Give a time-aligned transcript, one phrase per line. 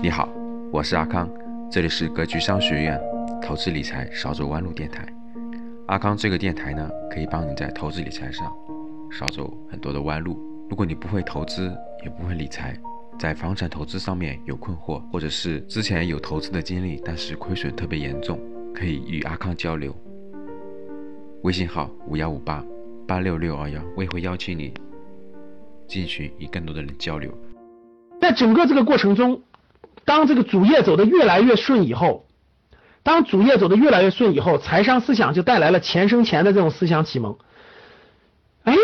[0.00, 0.28] 你好，
[0.70, 1.28] 我是阿康，
[1.68, 3.00] 这里是格局商学院
[3.42, 5.04] 投资理财少走弯路电台。
[5.88, 8.54] 阿康这个电台呢，可以帮你在投资理财上
[9.10, 10.38] 少走很多的弯路。
[10.70, 12.78] 如果你不会投资，也不会理财，
[13.18, 18.38] 在房产投资上面有困惑，或者是之前有投资的经历，但是亏损特别严重，
[18.72, 19.92] 可以与阿康交流。
[21.42, 22.64] 微信号五幺五八
[23.04, 24.72] 八六六二幺，我也会邀请你
[25.88, 27.36] 进群与更多的人交流。
[28.20, 29.42] 在整个这个过程中。
[30.08, 32.26] 当这个主业走得越来越顺以后，
[33.02, 37.36] 当主业走得越来越顺以后，财商思想就带来了钱生钱的这种思想启蒙。
[38.62, 38.74] 哎，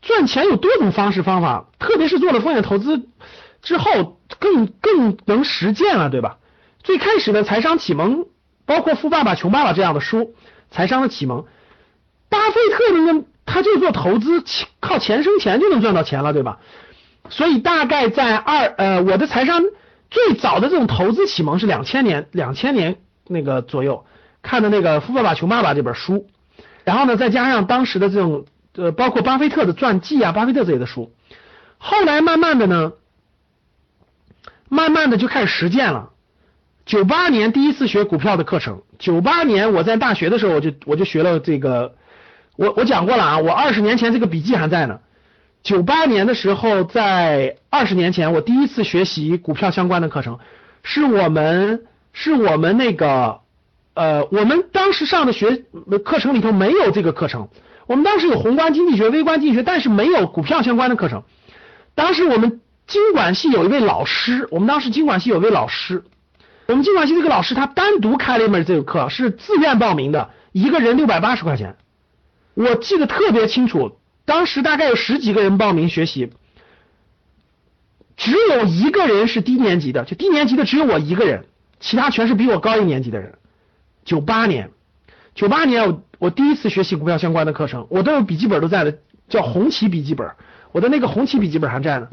[0.00, 3.10] 赚钱有多种方式方法，特别是做了风险投资
[3.60, 6.38] 之后，更更能实践了，对吧？
[6.82, 8.24] 最开始的财商启蒙，
[8.64, 10.34] 包括《富爸爸穷爸爸》这样的书，
[10.70, 11.44] 财商的启蒙，
[12.30, 14.42] 巴菲特那个他就做投资，
[14.80, 16.58] 靠钱生钱就能赚到钱了，对吧？
[17.30, 19.62] 所以大概在二呃，我的财商
[20.10, 24.04] 最早的这种投资启蒙是两千年，两千年那个左右
[24.42, 26.28] 看的那个《富爸爸穷爸爸》这本书，
[26.84, 28.44] 然后呢，再加上当时的这种
[28.76, 31.12] 呃，包括巴菲特的传记啊，巴菲特这类的书，
[31.78, 32.92] 后来慢慢的呢，
[34.68, 36.10] 慢慢的就开始实践了。
[36.84, 41.94] 九八年第一次学股票的课程，九八年我在大学的时候我就我就学了这个，
[42.56, 45.00] 我我讲过了啊，我二十年前这个笔记还在呢。
[45.64, 50.38] 九八年的时候，在二十年前，我第一次学习股票相关的课程，
[50.82, 53.40] 是我们是我们那个
[53.94, 55.64] 呃，我们当时上的学
[56.04, 57.48] 课程里头没有这个课程，
[57.86, 61.22] 我们当时有宏观经济学、微观经济学，但是没有股票相关的课程。
[61.94, 66.04] 当时我们经管系有一位老师，我们当时经管系有一位老师，
[66.66, 71.76] 我们经管系这个老师他单独开了一门这个课，是自愿报名的，一个人六百八十块钱，
[72.52, 73.96] 我记得特别清楚。
[74.24, 76.30] 当时大概有十几个人报名学习，
[78.16, 81.46] 只有一个人是低年级的，就低年级的只有我一个人，
[81.80, 83.34] 其他全是比我高一年级的人。
[84.04, 84.70] 九八年，
[85.34, 88.98] 九八年我我第一次学习股票相关的课程，我都有笔记本都在的，
[89.28, 90.30] 叫红旗笔记本，
[90.72, 92.08] 我的那个红旗笔记本还在呢。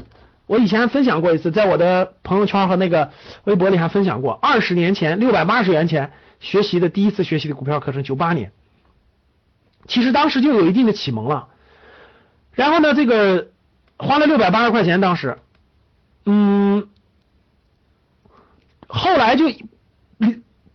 [0.48, 3.12] 我以前分享过一次，在我的朋友圈和那个
[3.46, 6.12] 微博里还分享过，二十年前六百八十元钱
[6.42, 8.52] 学习的第一次学习的股票课程，九八年，
[9.88, 11.48] 其实当时就有一定的启蒙了。
[12.54, 13.48] 然后呢，这个
[13.98, 15.38] 花了六百八十块钱，当时，
[16.26, 16.90] 嗯，
[18.88, 19.46] 后来就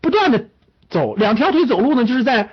[0.00, 0.48] 不断的
[0.88, 2.48] 走两条腿走路呢，就是在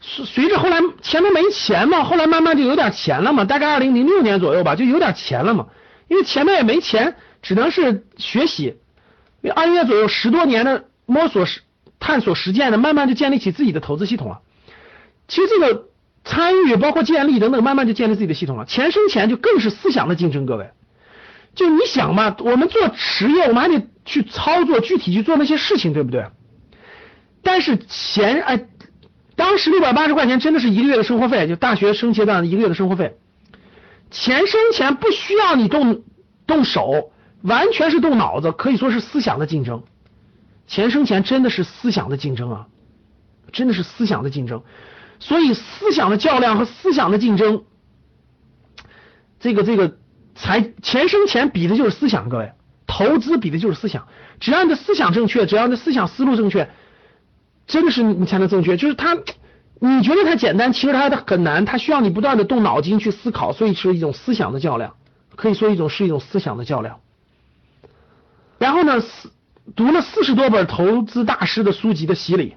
[0.00, 5.68] 随随着后来前面没钱嘛，后来慢慢就有点钱了嘛，大概二零零六年左右吧，就有点钱了嘛，
[6.08, 8.78] 因为前面也没钱，只能是学习，
[9.54, 11.60] 二月左右十多年的摸索实
[12.00, 14.40] 探索实践的，慢慢就建立起自己的投资系统了。
[15.28, 15.84] 其实这个。
[16.24, 18.64] 参与包括建立等等，慢慢就建立自己的系统了。
[18.64, 20.70] 钱生钱就更是思想的竞争，各位。
[21.54, 26.26] 就你想嘛，我们做实业，我们还得去操作，具体去做那些事情，对不对？
[27.42, 28.66] 但是钱，哎，
[29.36, 33.16] 当时六百八十块钱真的是一个月的生活费，就大学生阶段一个月的生活费。
[34.10, 36.02] 钱生钱不需要你动
[36.46, 37.12] 动手，
[37.42, 39.82] 完全是动脑子，可以说是思想的竞争。
[40.66, 42.66] 钱生钱真的是思想的竞争啊，
[43.52, 44.62] 真的是思想的竞争。
[45.26, 47.64] 所以，思想的较量和思想的竞争，
[49.40, 49.96] 这个这个
[50.34, 52.52] 财钱生钱比的就是思想，各位，
[52.86, 54.06] 投资比的就是思想。
[54.38, 56.68] 只要你的思想正确，只要你的思想思路正确，
[57.66, 58.76] 真的是你才能正确。
[58.76, 59.16] 就是它，
[59.80, 64.94] 你觉得它简单，其实它很难，它需要你不断的动脑筋去思考，所以是一种思想的较量，
[65.36, 67.00] 可以说一种是一种思想的较量。
[68.58, 69.02] 然后呢，
[69.74, 72.56] 读了四十多本投资大师的书籍的洗礼。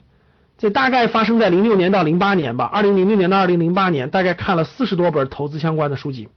[0.57, 6.29] 这大概发生在零六年到零八年吧，二零零六年到二零零八年，大概看了四十多本投资相关的书籍，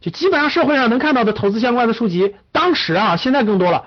[0.00, 3.86] 就基本上社会上能看到的投资相关的书籍，当时啊，现在更多了，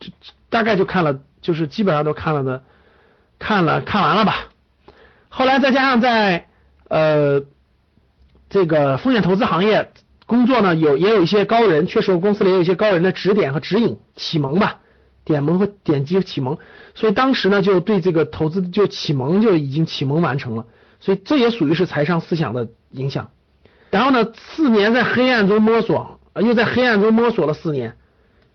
[0.00, 0.08] 就
[0.48, 2.62] 大概就看了，就是基本上都看了的，
[3.38, 4.48] 看了看完了吧。
[5.28, 6.46] 后来再加上在
[6.88, 7.42] 呃
[8.48, 9.92] 这个风险投资行业
[10.26, 14.78] 工作呢，有也有一些高人，确实我公司里也有一些高人的指点和指引启蒙吧。
[15.24, 16.58] 点蒙和点击启蒙，
[16.94, 20.66] 所以当时呢就对这个投资就启蒙就已经启蒙完成了，
[20.98, 23.30] 所以这也属于是财商思想的影响。
[23.90, 27.96] 然后呢，四年在黑暗中摸索，又在黑暗中摸索了四年，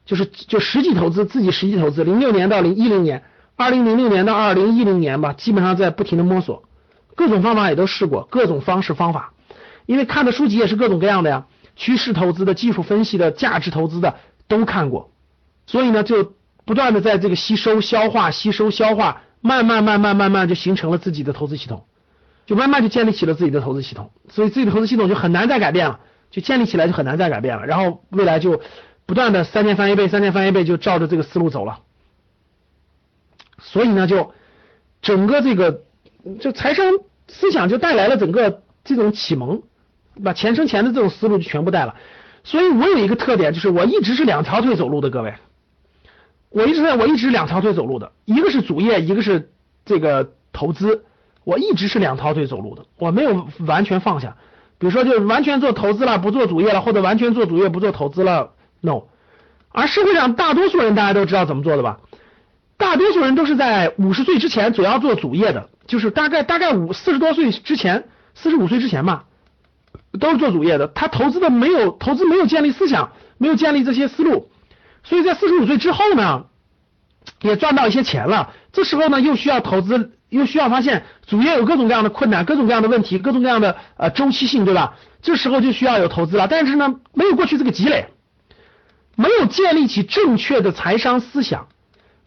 [0.06, 3.24] 就是就实际投资自己实际投资，零六年到零一零年，
[3.56, 6.64] 二零零六年到二零一零年吧，基本上在不停的摸索，
[7.16, 9.34] 各种方法也都试过，各种方式方法，
[9.86, 14.16] 因为看的书籍也是各种各样的呀，趋势投资的、技术分析的、价值投资的
[14.48, 15.12] 都看过，
[15.66, 16.34] 所以呢就。
[16.68, 21.86] 不断的在这个吸收、消化、吸收、消化，慢慢、慢慢、慢慢就形成了自己的投资系统，
[22.46, 27.66] 就慢慢就建立起了自己的投资系统，所以自己的投资系统就很难再改变了，就建立起来就很难再改变了。
[27.66, 28.62] 然后未来就
[29.06, 31.80] 不断的三年翻一倍，三年翻一倍，就照着这个思路走了。
[33.60, 34.34] 所以呢，就
[35.02, 35.84] 整个这个
[36.42, 36.86] 就财商
[37.30, 39.64] 思想就带来了整个这种启蒙，
[40.22, 41.96] 把钱生钱的这种思路就全部带了。
[42.44, 45.34] 所以我有一个特点，就是我一直是两条腿走路的，各位，
[46.50, 49.52] 我一直在我一直两条腿走路的，一个是主业，一个是
[49.86, 51.04] 这个投资，
[51.44, 54.38] 我一直是两条腿走路的，我没有完全放下。
[54.80, 58.52] 比如说，就完全做投资了，不做主业了，或者完全做主业不做投资了
[58.82, 59.04] ，no。
[59.70, 62.00] 而社会上大多数人大家都知道怎么做的吧？
[62.78, 69.26] 大多数人都是在五十岁之前主要做主业的，就是大概大概五四十多岁之前，四十五岁之前吧，
[70.20, 70.88] 都是做主业的。
[70.88, 74.50] 他投资的没有投资没有建立思想，没有建立这些思路，
[75.08, 76.46] 所以在四十五岁之后呢，
[77.42, 78.54] 也赚到一些钱了。
[78.74, 84.96] 这时候呢，又需要投资，又需要发现主业有各种各样的困难，各种各样的问题，各种各样的呃周期性，对吧？
[85.22, 86.48] 这时候就需要有投资了。
[86.48, 88.08] 但是呢，没有过去这个积累，
[89.16, 91.68] 没有建立起正确的财商思想。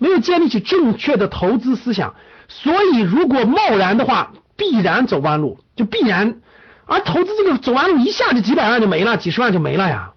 [0.03, 2.15] 没有建立起正确的投资思想，
[2.49, 6.41] 所以如果贸然的话，必然走弯路，就必然。
[6.87, 10.13] 而投资这个走弯路，一下就几百万就没了，几十万就没了呀。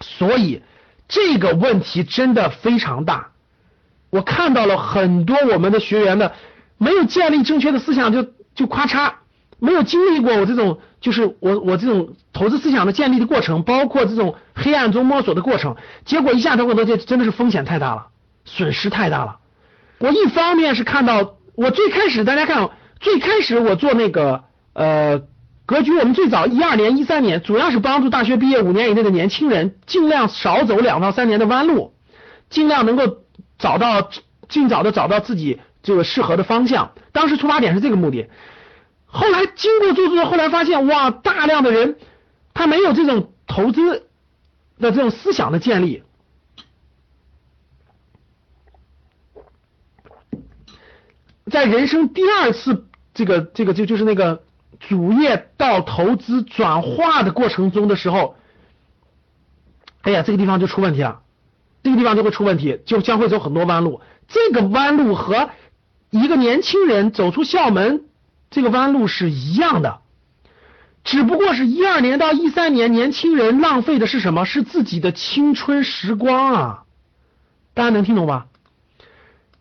[0.00, 0.62] 所以
[1.08, 3.28] 这个问题真的非常大。
[4.10, 6.34] 我看到了很多我们的学员的
[6.78, 9.14] 没有建立正确的思想，就就咔嚓，
[9.58, 18.06] 没有经历过我这种就是我我这种投资思想的建立的过程，包括这种黑暗中摸索的过程，结果一下投很多，这真的是风险太大了。
[18.44, 19.38] 损失太大了。
[19.98, 22.70] 我一方面是看到，我最开始大家看，
[23.00, 25.22] 最开始我做那个呃
[25.66, 31.94] 格局，我们最早一二年、一三年，主要是帮助大学毕业五年以内的年轻人，尽量少走两到三年的弯路，
[32.50, 33.24] 尽量能够
[33.58, 34.10] 找到
[34.48, 36.92] 尽早的找到自己这个适合的方向。
[37.12, 38.28] 当时出发点是这个目的。
[39.06, 41.96] 后来经过做做，后来发现哇，大量的人
[42.52, 44.06] 他没有这种投资
[44.78, 46.02] 的这种思想的建立。
[51.50, 54.42] 在人生第二次这个这个就就是那个
[54.80, 58.36] 主业到投资转化的过程中的时候，
[60.02, 61.22] 哎呀，这个地方就出问题了，
[61.82, 64.00] 这个地方就会出问题，就将会走很多弯路。
[64.28, 65.50] 这个弯路和
[66.10, 68.04] 一个年轻人走出校门
[68.50, 70.00] 这个弯路是一样的，
[71.02, 74.44] 只不过是一二年到一三年，年轻人浪费的是什么？
[74.44, 76.84] 是自己的青春时光啊！
[77.74, 78.46] 大家能听懂吧？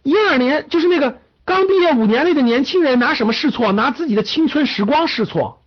[0.04, 1.23] 一二年就是那个。
[1.46, 3.72] 刚毕业五年内的年轻人拿什么试错？
[3.74, 5.62] 拿自己的青春时光试错。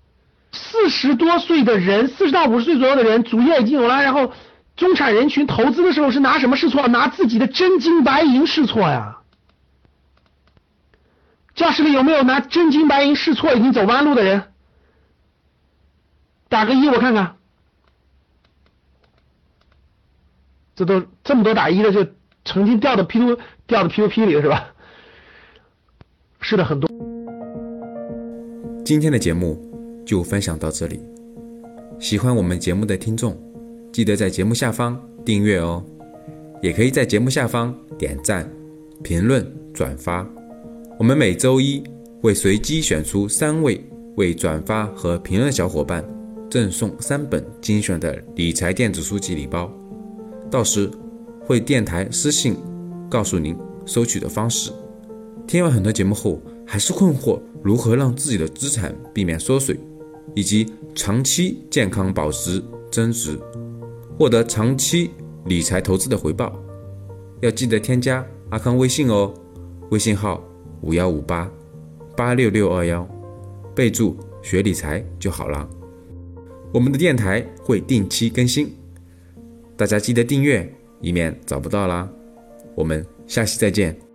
[0.52, 4.32] 四十多岁的人，四十到五十岁左右的人，主业已经有了，然后
[4.76, 6.88] 中产人群投资的时候是拿什么试错？
[6.88, 9.18] 拿自己的真金白银试错呀。
[11.54, 14.44] 教室里有没有拿真金白银试错已经走弯路的人？
[16.48, 17.36] 打个一我看看。
[20.74, 22.06] 这都这么多打一的，就
[22.44, 24.68] 曾经掉到 P to 掉到 P to P 里了是吧？
[26.48, 26.88] 是的，很多。
[28.84, 29.60] 今天的节目
[30.06, 31.00] 就分享到这里。
[31.98, 33.36] 喜欢我们节目的听众，
[33.90, 35.84] 记得在节目下方订阅哦，
[36.62, 38.48] 也可以在节目下方点赞、
[39.02, 39.44] 评论、
[39.74, 40.24] 转发。
[41.00, 41.82] 我们每周一
[42.22, 43.84] 会随机选出三位
[44.14, 46.04] 为转发和评论的小伙伴，
[46.48, 49.68] 赠送三本精选的理财电子书籍礼包。
[50.48, 50.88] 到时
[51.40, 52.54] 会电台私信
[53.10, 54.70] 告诉您收取的方式。
[55.46, 59.78] 听完很多节目后，还是困惑如何让自己的资产避免缩水，
[60.34, 63.38] 以及长期健康保值增值，
[64.18, 65.10] 获得长期
[65.44, 66.52] 理财投资的回报？
[67.40, 69.32] 要记得添加阿康微信哦，
[69.90, 70.42] 微信号
[70.80, 71.48] 五幺五八
[72.16, 73.08] 八六六二幺，
[73.74, 75.68] 备注学理财就好了。
[76.72, 78.74] 我们的电台会定期更新，
[79.76, 80.68] 大家记得订阅，
[81.00, 82.08] 以免找不到啦。
[82.74, 84.05] 我们下期再见。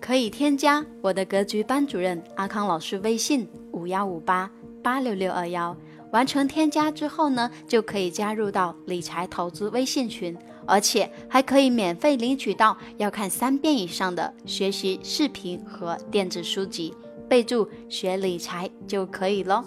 [0.00, 4.50] 可以添加我的格局班主任阿康老师微信五幺五八
[4.82, 5.76] 八六六二幺，
[6.10, 16.94] 完成添加之后呢，就可以加入到理财投资微信群，而且还可以免费领取到要看三遍以上的学习视频和电子书籍，
[17.28, 19.62] 备注学理财就可以喽。